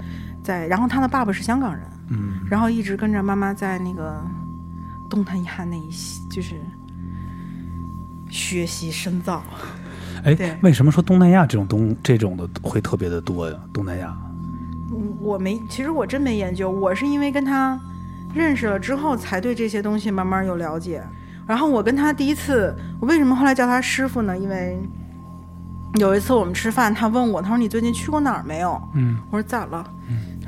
[0.44, 2.40] 在，然后她的爸爸是香港人，嗯。
[2.50, 4.20] 然后一直跟着妈妈在那个
[5.10, 6.56] 东南亚那一系就是
[8.30, 9.44] 学习深造。
[10.24, 13.58] 哎，为什么说东南亚这种东这种的会特别的多呀？
[13.72, 14.27] 东南亚，嗯
[15.20, 17.80] 我没，其实我真没研究，我是因为跟他
[18.34, 21.04] 认识了之后，才对这些东西慢慢有了解。
[21.46, 24.38] 然后我跟他第一次，我为什么后来叫他师傅呢？
[24.38, 24.78] 因为
[26.00, 28.82] 有一次我们吃饭，他问我，他说你最近去过哪儿没有？
[28.94, 29.86] 嗯我说咋了？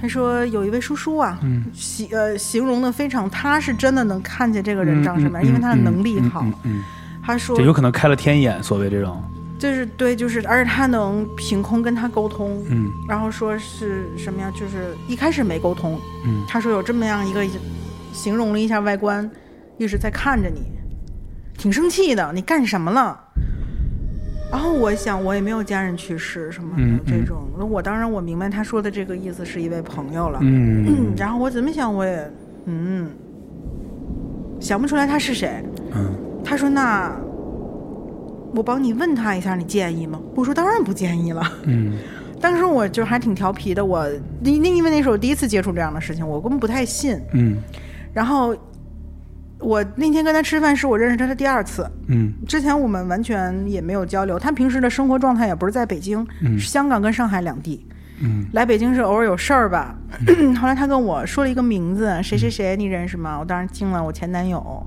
[0.01, 6.41] 他说有一位叔叔啊，嗯形呃形容的非常，他是真的能看见这个人长什么样，嗯因为他的嗯能力好。
[6.43, 6.83] 嗯嗯嗯
[7.21, 9.21] 他说这有可能开了天眼，所谓这种，
[9.59, 14.49] 就是对，就是而且他能凭空跟他沟通，嗯然后说是什么呀？
[14.55, 17.45] 就是一开始没沟通，嗯他说有这么样一个，
[18.13, 19.29] 形容了一下外观，
[19.77, 20.61] 一直在看着你，
[21.57, 23.19] 挺生气的，你干什么了？
[24.51, 32.31] 然后我想，我也没有家人去世什么的、这种，那我当然我明白他说的这个意思是一位朋友了，嗯 然后我怎么想我也
[32.65, 33.11] 嗯
[34.59, 35.63] 想不出来他是谁。
[35.93, 37.15] 嗯他说那
[38.53, 40.19] 我帮你问他一下，你介意吗？
[40.35, 41.43] 我说当然不介意了。
[41.63, 41.93] 嗯
[42.41, 44.07] 当时我就还挺调皮的，我
[44.41, 47.19] 那因为那是我第一次接触这样的事情，我根本不太信。
[47.33, 47.57] 嗯
[48.13, 48.55] 然后
[49.59, 54.39] 我那天跟他吃饭是我认识他的第二次，嗯之前我们完全也没有交流。
[54.39, 57.85] 他平时的生活状态也不是在北京，嗯是香港跟上海两地。
[58.21, 59.95] 嗯来北京是偶尔有事儿吧。
[60.59, 63.37] 后来他跟我说了一个名字，谁谁谁，你认识吗？
[63.37, 64.85] 我当时惊了，我前男友。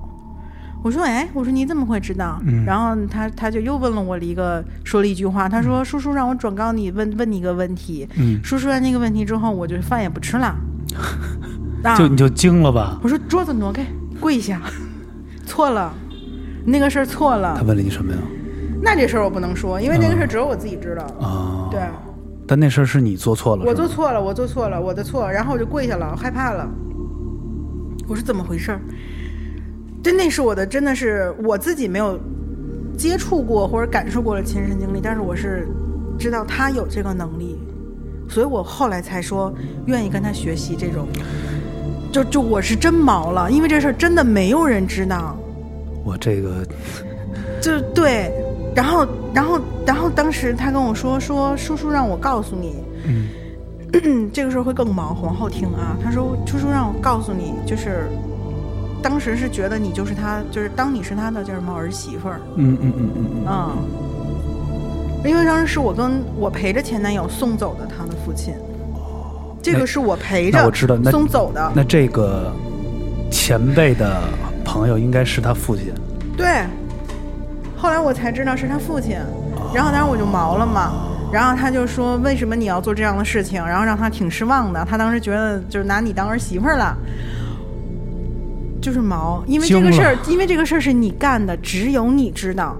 [0.83, 2.39] 我说哎，我说你怎么会知道？
[2.45, 8.07] 嗯然后他他就又问了我了一个说了一句话，他说叔叔让我转告你问问你一个问题。
[8.17, 10.53] 嗯，叔叔问那个问题之后，我就饭也不吃了。
[11.83, 12.99] 啊，就你就惊了吧？
[13.01, 13.85] 我说桌子挪开，
[14.19, 14.61] 跪下，
[15.45, 15.93] 错了，
[16.65, 17.63] 那个事儿错了他。
[17.63, 18.17] 问了你什么呀？
[18.81, 21.03] 那这事儿我不能说，因为那个事儿只有我自己知道。
[21.25, 21.79] 啊，对，
[22.45, 26.67] 但那事儿是你做错了，我做错了，我做错了，我的错，然后我就跪下了，我害怕了。
[28.07, 28.77] 我说怎么回事
[30.03, 30.05] 儿？
[30.05, 32.19] 真那是我的，真的是我自己没有
[32.97, 35.67] 接触过或者感受过的亲身经历，但是我是
[36.19, 37.57] 知道他有这个能力，
[38.29, 39.53] 所以我后来才说
[39.85, 41.07] 愿意跟他学习这种。
[42.11, 45.35] 就就我是真毛了，因为这事儿真的没有人知道。
[46.03, 46.63] 我这个
[47.59, 48.31] 就对，
[48.75, 52.75] 然后然后然后当时他跟我说说叔叔让我告诉你，
[54.03, 55.97] 嗯 这个时候会更毛，往后听啊。
[56.03, 58.07] 他说：“叔叔让我告诉你，就是
[59.03, 63.77] 当时是觉得你就是他，就是当你是他的叫什么儿媳妇儿嗯嗯嗯嗯嗯啊、
[65.25, 68.55] 因为当时是我跟我陪着前男友送走的他的父亲，
[69.61, 71.71] 这个是我陪着那我知道那送走的。
[71.75, 72.51] 那这个
[73.29, 74.21] 前辈的
[74.63, 75.93] 朋友应该是他父亲，
[76.37, 76.63] 对，
[77.75, 79.17] 后来我才知道是他父亲，
[79.73, 80.93] 然后当时我就毛了嘛。
[81.33, 84.85] 然后他就说：“为什么你要做这样的事情？”然后让他挺失望的。
[84.87, 86.95] 他当时觉得就是拿你当儿媳妇儿了，
[88.83, 89.43] 就是毛。
[89.47, 92.77] 因为这个事儿，因为这个事儿是你干的，只有你知道，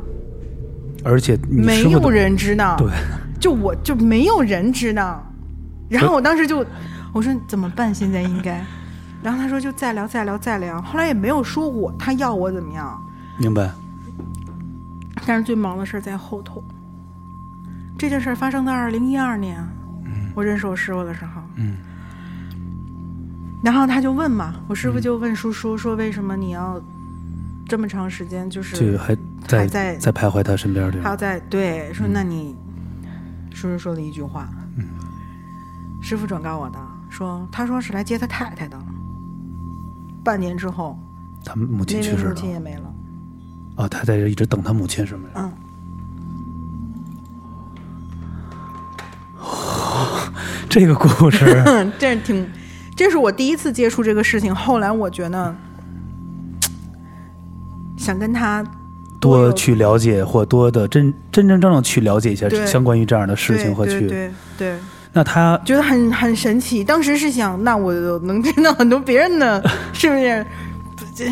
[1.04, 2.76] 而且没有人知道。
[2.78, 2.92] 对，
[3.40, 5.26] 就我就没有人知道。
[5.90, 6.66] 然后我当时就
[7.14, 7.96] 我说怎么办？
[7.96, 8.64] 现在应该。
[9.24, 10.82] 然后他说就再聊再聊再聊。
[10.82, 13.02] 后来也没有说我他要我怎么样。
[13.40, 13.72] 明白？
[15.26, 16.62] 但是最忙的事儿在后头。
[17.98, 19.58] 这件事儿发生在二零一二年，
[20.36, 21.78] 我认识我师傅的时候，嗯
[23.64, 26.82] 然后他就问嘛，我师傅就问叔叔说，为什么你要
[27.66, 29.16] 这么长时间，就是这个还
[29.48, 32.56] 在还在在徘徊他身边这样，还要在对说，那你
[33.52, 34.50] 叔叔说了一句话，
[36.02, 38.78] 师傅转告我的，说他说是来接他太太的，
[40.26, 41.00] 半年之后，
[41.46, 42.34] 他母亲去世了。
[42.34, 42.94] 亲也没了，
[43.78, 45.30] 啊，他在这一直等他母亲是吗？
[45.36, 45.52] 嗯。
[50.70, 51.64] 这个故事。
[52.00, 52.46] 这挺，
[52.96, 54.54] 这是我第一次接触这个事情。
[54.54, 55.56] 后来我觉得，
[57.98, 58.66] 想跟他有
[59.20, 64.02] 多去了解或多的真真真正正去了解一下对相关于这样的事情和去。
[64.02, 64.76] 对对对，
[65.14, 66.84] 那他觉得很很神奇。
[66.84, 70.46] 当时是想，那我能听到很多别人的， 是不是？
[71.16, 71.26] 这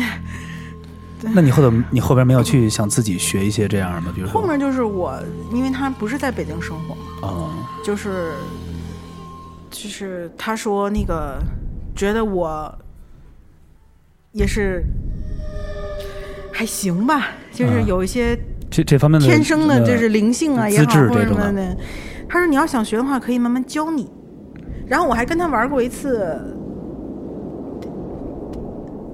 [1.34, 4.12] 那你后头你后边没有去想自己学一些这样的吗？
[4.12, 5.16] 比如说后面就是我，
[5.52, 7.50] 因为他不是在北京生活嘛，哦，
[7.84, 8.32] 就是
[9.72, 11.42] 就是他说那个
[11.96, 12.72] 觉得我
[14.32, 14.84] 也是
[16.52, 18.38] 还行吧，就是啊有一些
[18.70, 21.76] 这这方面的天生的，呃就是灵性啊也资好，或者什么的。
[22.28, 24.08] 他说你要想学的话，可以慢慢教你。
[24.86, 26.38] 然后我还跟他玩过一次，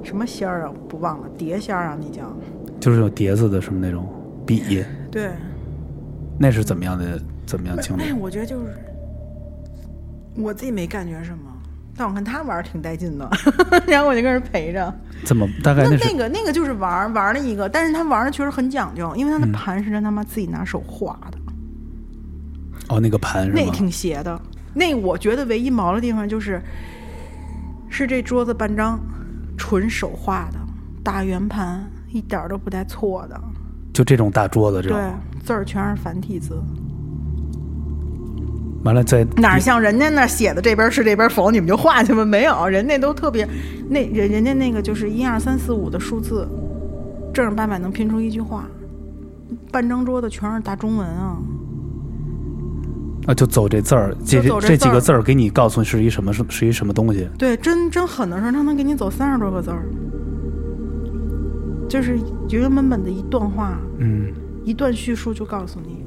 [0.03, 2.37] 什么仙儿啊，不忘了，碟仙儿啊，那叫
[2.81, 4.09] 就是有碟子的什么那种
[4.45, 5.31] 笔，对。
[6.41, 8.17] 那是怎么样的怎么样经历那，？
[8.17, 8.67] 我觉得就是
[10.37, 11.45] 我自己没感觉什么，
[11.97, 13.29] 但我看他玩儿挺带劲的，
[13.87, 14.93] 然后我就跟人陪着。
[15.25, 21.39] 怎么大概那是那个那个就是玩儿玩儿了一个，但是他玩的确实很讲究，因为他的嗯盘是他他妈自己拿手画的，
[22.89, 23.61] 哦那个盘是吗？
[23.65, 24.41] 那挺邪的。
[24.75, 26.63] 那我觉得唯一毛的地方就是，
[27.89, 29.01] 是这桌子半张
[29.57, 30.59] 纯手画的
[31.03, 33.41] 大圆盘，一点儿都不带错的，
[33.93, 35.15] 就这种大桌子这对种，，
[35.45, 36.63] 字儿全是繁体字。
[38.85, 42.25] 完了再哪儿像人家那写的这边是这边否，你们就画去吧？
[42.25, 43.47] 没有，人家都特别，
[43.89, 46.47] 那人人家那个就是一二三四五的数字，
[47.35, 48.67] 正儿八百能拼出一句话，
[49.73, 51.37] 半张桌子全是大中文啊！
[53.27, 57.29] 啊就走这字儿，这这这几个字儿给你告诉是一什么是是一什么东西？
[57.37, 59.83] 对，真真狠的时候，他能给你走三十多个字儿，
[61.89, 62.17] 就是
[62.49, 64.33] 原原本本的一段话，嗯，
[64.65, 65.98] 一段叙述就告诉你。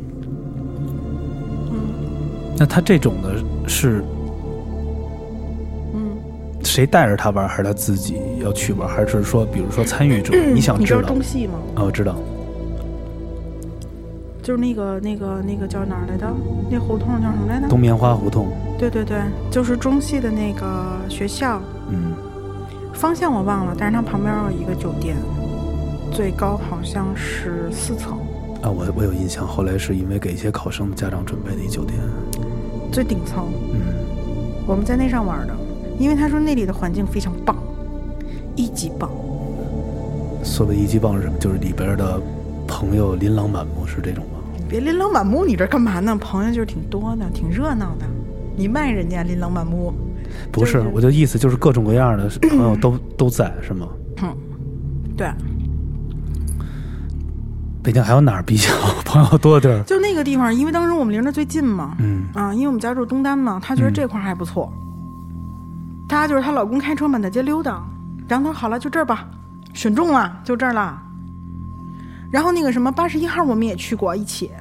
[2.62, 3.34] 那他这种的
[3.68, 4.04] 是
[5.96, 6.16] 嗯，
[6.64, 10.32] 谁带着他玩，还是他自己要去玩，还是说比如说参与者？
[10.54, 11.08] 你想你知道道？
[11.08, 11.54] 中戏吗？
[11.74, 12.16] 啊，我知道。
[14.44, 16.32] 就是那个那个那个叫哪儿来的？
[16.70, 17.68] 那胡同叫什么来着？
[17.68, 19.18] 东棉花胡同，对对对，
[19.50, 22.14] 就是中戏的那个学校，嗯，
[22.94, 25.18] 方向我忘了，但是它旁边有一个酒店，
[26.12, 28.20] 最高好像是四层，
[28.62, 31.98] 啊，我我有印象，后来是因为给一些考生的家长准备的一酒店，
[32.92, 33.80] 最顶层，嗯，
[34.68, 35.54] 我们在那上玩的，
[35.98, 37.56] 因为他说那里的环境非常棒，
[38.56, 39.10] 一级棒。
[40.44, 41.38] 所谓一级棒是什么？
[41.40, 42.20] 就是里边的
[42.68, 44.40] 朋友琳琅满目，是这种吗？
[44.58, 46.16] 你别琳琅满目，你这干嘛呢？
[46.16, 48.06] 朋友就是挺多的，挺热闹的。
[48.56, 49.94] 你卖人家琳琅满目，
[50.52, 53.88] 不是，就是我的意思就是各种各样的 朋友都都在，是吗？
[54.22, 54.36] 嗯
[55.16, 55.28] 对，
[57.84, 58.70] 北京还有哪儿比较
[59.04, 59.84] 朋友多的地儿？
[59.84, 64.72] 就那个地方，因为当时我们离着最近嘛，嗯啊，因为我们家住东单嘛，她觉得嗯这块儿还不错。
[66.08, 67.82] 她就是她老公开车满大街溜达，
[68.28, 69.26] 然后她说好了，就这儿吧，
[69.74, 71.02] 选中了，就这儿了。
[72.32, 74.52] 然后那个什么八十一号我们也去过一起，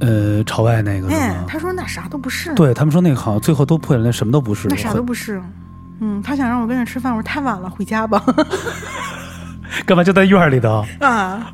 [0.00, 1.44] 呃，朝外那个是哎吗，？
[1.48, 5.42] 她说那啥都不是，对他们说那个好像最后都破了，那什么都不是，那啥都不是。
[6.00, 8.22] 嗯，她想让我跟着吃饭，我说太晚了，回家吧。
[9.86, 10.84] 干嘛就在院儿里头？
[11.00, 11.52] 啊，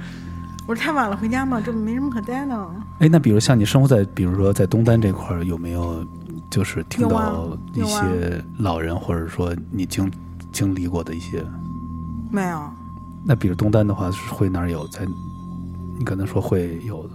[0.66, 2.70] 我说太晚了，回家嘛，这没什么可待的。
[3.00, 6.04] 哎，那比如像你生活在，比如说在东单这块儿，有没有
[6.50, 10.10] 就是听到一些老人，或者说你经
[10.52, 11.44] 经历过的一些？
[12.30, 12.60] 没有，
[13.24, 14.86] 那比如东单的话，是会哪儿有？
[14.88, 15.00] 在
[15.98, 17.10] 你可能说会有的。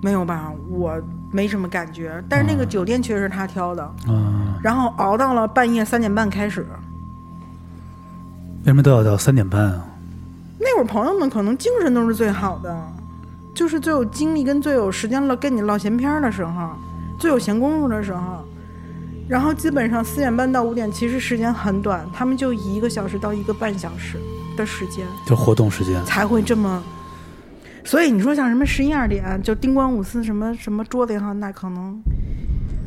[0.00, 0.52] 没有吧？
[0.70, 6.66] 我没什么感觉，但是那个酒店确实是他挑的，嗯，然后熬到了半夜三点半开始。
[8.60, 9.84] 为什么都要到三点半啊？
[10.58, 12.76] 那会儿朋友们可能精神都是最好的，
[13.54, 16.70] 就是最有精力跟最有时间了跟你唠闲篇儿的时候，
[17.18, 18.44] 最有闲工夫的时候。
[19.28, 24.16] 然后基本上四点半到五点，其实时间很短，他们就一个小时到一个半小时
[24.56, 26.02] 的时间就活动时间。
[26.06, 26.82] 才会这么。
[27.84, 32.00] 所以你说像什么十一二点就叮咣五四什么什么桌子也好，那可能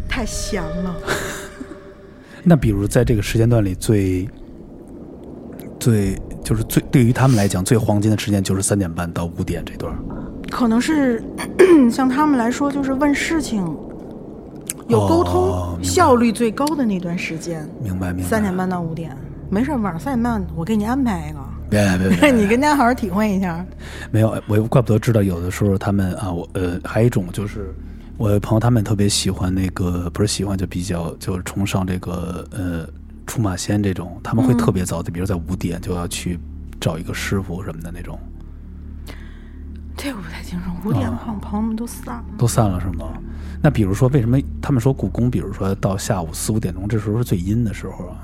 [0.10, 0.96] 太闲了。
[2.44, 4.28] 那比如在这个时间段里最
[5.82, 9.94] 最就是最对于他们来讲最黄金的时间就是三点半到五点这段。
[10.50, 11.24] 可能是
[11.92, 13.66] 像他们来说，就是问事情
[14.88, 18.30] 有沟通、哦效率最高的那段时间，明白明白。
[18.30, 19.18] 三点半到五点，
[19.50, 21.40] 没事，晚上三点半我给你安排一个，
[21.70, 23.66] 别别别别， 你跟大家好好体会一下。
[24.12, 27.74] 没有，我怪不得知道有的时候他们啊，我呃，还有一种就是，
[28.18, 32.86] 我有朋友他们特别喜欢那个，不是喜欢就比较就是崇尚这个呃
[33.26, 36.40] 出马仙这种，他们会特别早的，比如在五点就要去
[36.80, 38.20] 找一个师傅什么的那种，
[39.96, 42.24] 这我不太清楚，五点哦好像朋友们都散了。
[42.38, 43.08] 都散了是吗？
[43.62, 48.18] 那比如说为什么他们说故宫，比如说到下午四五点钟，这时候是最阴的时候啊？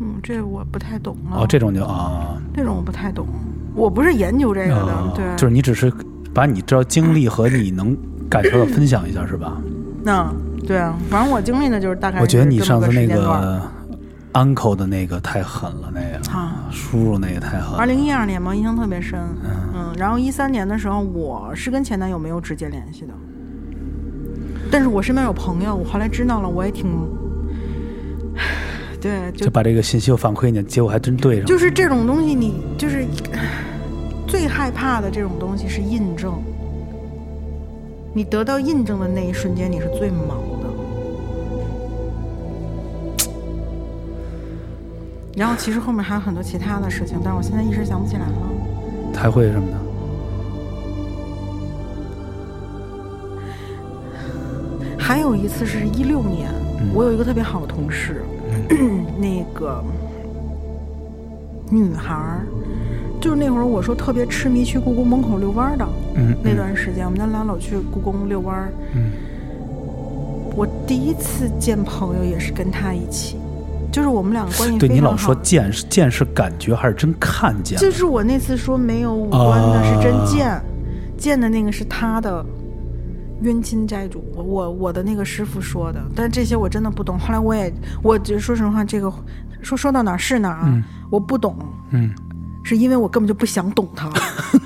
[0.00, 1.42] 嗯，这我不太懂了。
[1.42, 3.26] 哦，这种就啊，这种我不太懂，
[3.74, 5.92] 我不是研究这个的，啊对，就是你只是
[6.32, 7.96] 把你知道经历和你能
[8.30, 9.60] 感受到分享一下是吧？
[10.02, 10.32] 那
[10.66, 13.60] 对啊，反正我经历的就是大概我觉得你上次那个
[14.38, 17.78] uncle 的那个太狠了，那个啊叔叔那个太狠了。
[17.78, 19.18] 二零一二年嘛，印象特别深。
[19.74, 23.12] 嗯，然后一三年的时候，我是跟前男友没有直接联系的，
[24.70, 26.86] 但是我身边有朋友，我后来知道了，我也挺，
[29.00, 31.46] 对，就就把这个信息又反馈你，结果还真对上了。
[31.46, 33.04] 就是这种东西，你就是
[34.26, 36.32] 最害怕的这种东西是印证。
[38.14, 40.36] 你得到印证的那一瞬间，你是最毛
[45.38, 48.32] 然后其实后面还有很多其他的事情，但是我现在一时想不起来了。
[49.14, 49.78] 开会什么的？
[54.98, 58.22] 还有一次是一六年，嗯我有一个特别好的同事，
[59.18, 59.82] 那个
[61.70, 62.44] 女孩儿，
[63.20, 68.72] 就是那会儿我说特别痴迷去故宫门口遛弯儿的嗯，那段时间，我们家老老去故宫遛弯儿。
[68.94, 69.12] 嗯
[70.56, 73.36] 我第一次见朋友也是跟她一起，
[73.98, 75.16] 就是我们两个关系对你老。
[75.16, 77.76] 说见是见是感觉还是真看见？
[77.80, 80.62] 就是我那次说没有五官的是真见，
[81.16, 82.46] 见的那个是他的
[83.42, 87.18] 冤亲债主，我我我的那个师傅说的，但这些我真的不懂。
[87.18, 89.12] 后来我也，我就说实话，这个
[89.62, 91.56] 说说到哪儿是哪儿啊，嗯我不懂，
[91.90, 92.14] 嗯，
[92.62, 94.08] 是因为我根本就不想懂他。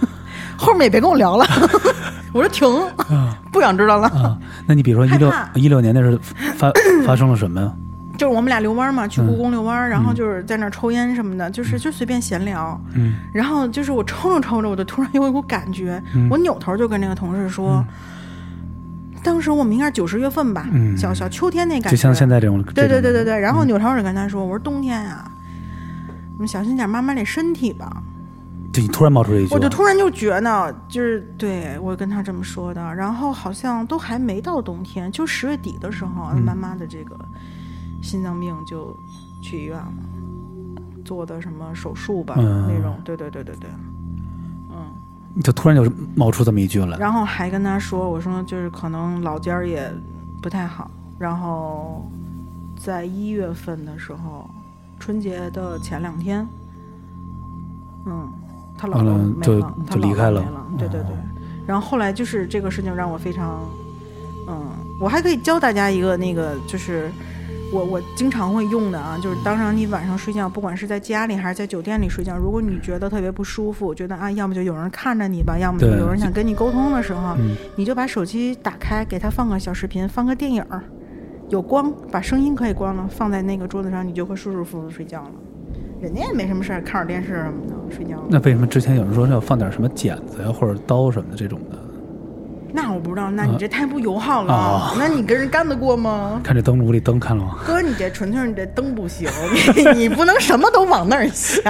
[0.59, 1.47] 后面也别跟我聊了，
[2.35, 2.69] 我说停，
[3.51, 4.09] 不想知道了。
[4.09, 6.19] 啊，那你比如说一六一六年那是
[6.55, 6.71] 发
[7.07, 7.73] 发生了什么呀？
[8.23, 12.81] 就是我们俩遛弯嘛，去故宫遛弯，然后就是在那儿抽烟什么的，就是就随便闲聊。
[12.95, 13.15] 嗯。
[13.33, 16.29] 然后就是我抽着抽着，我就突然有一股感觉，嗯。
[16.31, 17.85] 我扭头就跟那个同事说，
[19.25, 20.97] 当时我们应该是九十月份吧，嗯。
[20.97, 25.29] 小小秋天那感觉，就像现在这种，对对对对对，然后扭头我就跟他说，我说冬天呀、
[26.35, 28.05] 你们小心点，妈妈这身体吧。
[28.73, 36.41] 就你突然冒出这一句，我就突然就觉得，就是对我跟他这么说的，然后好像都还没到冬天，就十月底的时候，嗯。
[36.41, 37.19] 妈妈的这个
[38.03, 38.95] 心脏病就
[39.41, 39.93] 去医院了，
[41.05, 42.69] 做的什么手术吧、嗯。
[42.69, 43.71] 那种，对对对对对，
[44.71, 49.91] 嗯，就突然就冒出这么一句来，然后还跟他说，我说就是可能老家儿也
[50.43, 52.05] 不太好，然后
[52.77, 54.51] 在一月份的时候，
[54.99, 56.47] 春节的前两天，
[58.05, 58.29] 嗯，
[58.77, 60.41] 他姥姥就没了，他姥姥就离开了。
[60.41, 61.17] 没了，对对对。
[61.67, 63.61] 然后后来就是这个事情让我非常，
[64.49, 67.11] 嗯，我还可以教大家一个那个就是。
[67.73, 80.83] 我我经常会用的啊，就是当然你晚上睡觉，不管是在家里还是在酒店里睡觉，如果你觉得特别不舒服，觉得啊，要么就有人看着你吧，要么就有人想跟你沟通的时候，嗯你就把手机打开，给他放个小视频，放个电影儿，
[81.49, 85.31] 有光，把声音可以关了，放在那个桌子上，你就会舒舒服服地睡觉了。
[86.01, 88.23] 人家也没什么事儿，看会儿电视什么的，睡觉。
[88.29, 91.79] 那为什么之前有人说要放点什么剪子呀或者刀什么的这种的？
[92.73, 94.95] 那我不知道，那你这太不友好了，啊。
[94.99, 96.41] 那你跟人干得过吗？
[96.43, 97.59] 看这灯屋里灯看了吗？
[97.67, 99.29] 哥，你这纯粹是你这灯不行，
[99.77, 101.63] 你 你不能什么都往那儿想，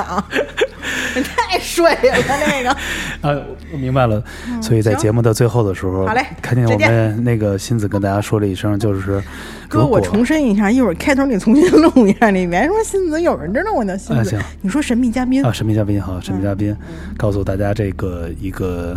[1.17, 2.71] 你 太水了那个。
[3.29, 4.23] 啊，我明白了。
[4.61, 9.23] 所以在节目的最后的时候，好嘞看见我们那个新子跟大家说了一声，就是
[9.69, 14.37] 哥，我重申一下，一会儿开头你重新录一下，里面说新子，有人知道我叫新子。
[14.37, 15.45] 啊行，你说神秘嘉宾。
[15.45, 17.15] 啊，神秘嘉宾好，神秘嘉宾嗯。
[17.17, 18.97] 告诉大家这个一个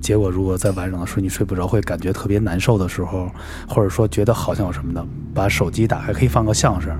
[0.00, 3.30] 结果，如果在晚上的时候你睡不着，会感觉特别难受的时候，
[3.68, 6.90] 或者说觉得好像有什么的，把手机打开，可以放个相声，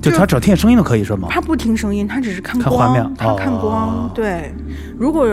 [0.00, 1.28] 就就他只要听见声音就可以是吗？
[1.30, 4.06] 他不听声音，他只是看画面他看光。
[4.06, 4.54] 哦对，
[4.98, 5.26] 如果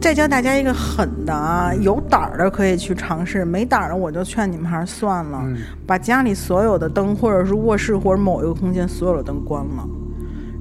[0.00, 5.56] 再教大家一个狠的啊，有胆儿的可以去尝试，没胆儿的我就劝你们还是算了，嗯。
[5.86, 9.88] 把家里所有的灯，或者是卧室或者某一个空间所有的灯关了，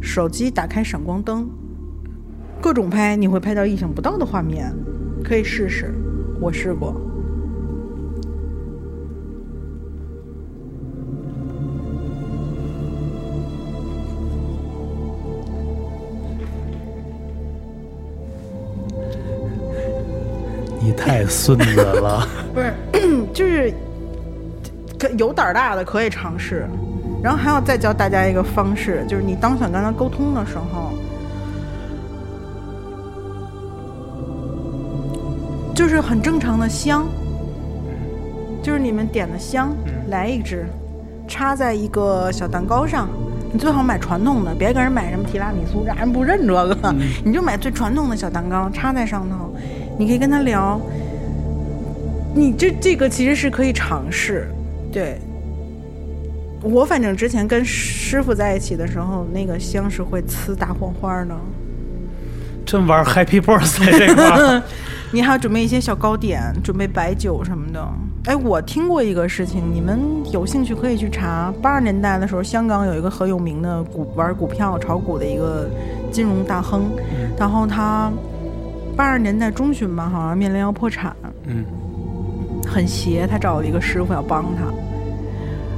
[0.02, 1.50] 手机打开闪光灯，
[2.62, 4.74] 各种拍，你会拍到意想不到的画面，
[5.32, 5.86] 可以试试，
[6.41, 6.94] 我试过。
[20.82, 22.73] 你太孙子了， 不是，
[23.34, 23.73] 就是
[25.00, 26.67] 可有胆儿大的可以尝试，
[27.23, 30.92] 然后还要再教大家一个方式，就是你当想跟他沟通的时候，
[35.82, 37.08] 就是很正常的香，
[38.62, 39.75] 就是你们点的香，
[40.10, 40.67] 来一支，
[41.27, 43.10] 插在一个小蛋糕上。
[43.52, 46.96] 你最好买传统的，别给人买什么提拉米苏，让人不认这个。
[47.25, 49.56] 你就买最传统的小蛋糕，插在上头。
[49.98, 50.79] 你可以跟他聊，
[52.36, 54.48] 你这这个其实是可以尝试，
[54.94, 55.17] 对。
[56.62, 61.36] 我反正之前跟师傅在一起的时候，那个香是会呲大黄花的。
[62.67, 64.62] 真玩 Happy Birthday 这块儿。
[65.14, 67.86] 你还要准备一些小糕点，准备白酒什么的。
[68.26, 70.00] 哎，我听过一个事情，你们
[70.32, 71.54] 有兴趣可以去查。
[71.62, 75.70] 八十年代的时候，香港有一个很有名的股玩股票、炒股的一个
[76.12, 76.84] 金融大亨，
[77.38, 78.10] 然后他
[78.96, 81.14] 八十年代中旬吧，好像面临要破产，
[81.46, 81.66] 嗯，
[82.66, 83.28] 很邪。
[83.28, 84.64] 他找了一个师傅要帮他，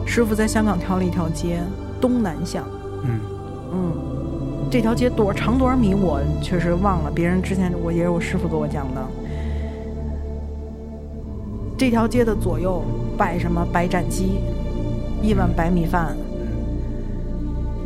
[0.05, 1.59] 师傅在香港挑了一条街，
[1.99, 2.63] 东南向，
[3.03, 3.19] 嗯
[3.73, 3.93] 嗯，
[4.69, 9.01] 这条街多长多少米我确实忘了，别人之前我也是我师傅给我讲的。
[11.77, 12.83] 这条街的左右
[13.17, 13.65] 摆什么？
[13.73, 14.39] 白斩鸡，
[15.21, 16.15] 一碗白米饭，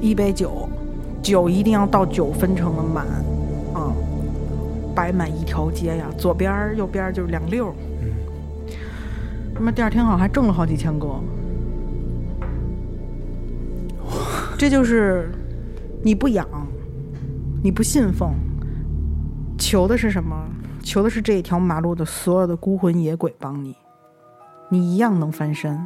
[0.01, 0.67] 一杯酒，
[1.21, 3.05] 酒一定要到九分成的满，
[3.73, 3.93] 啊，
[4.93, 7.73] 摆满一条街呀，左边儿右边儿就是两溜儿。
[9.53, 11.07] 那么第二天好像还挣了好几千个。
[14.57, 15.31] 这就是
[16.03, 16.47] 你不养，
[17.63, 18.33] 你不信奉，
[19.57, 20.35] 求的是什么？
[20.87, 23.75] 求的是这一条马路的所有的孤魂野鬼帮你，
[24.69, 25.77] 你一样能翻身。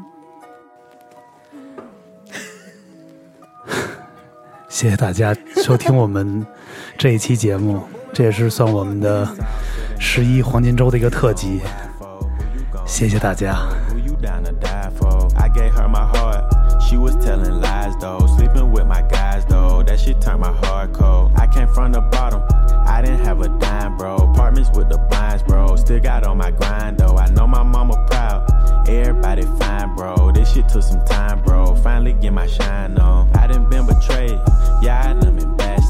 [4.69, 6.45] 谢谢大家收听我们
[6.99, 7.81] 这一期节目，
[8.13, 9.27] 这也是算我们的
[9.99, 11.61] 十一黄金周的一个特辑。
[12.85, 13.55] 谢谢大家。
[20.01, 21.31] she turned my heart cold.
[21.35, 22.41] I came from the bottom,
[22.87, 24.15] I didn't have a dime, bro.
[24.15, 25.75] Apartments with the blinds, bro.
[25.75, 27.17] Still got on my grind, though.
[27.17, 28.89] I know my mama proud.
[28.89, 30.31] Everybody fine, bro.
[30.31, 31.75] This shit took some time, bro.
[31.75, 33.29] Finally get my shine on.
[33.35, 34.39] I done been betrayed,
[34.81, 35.80] yeah, I done been bad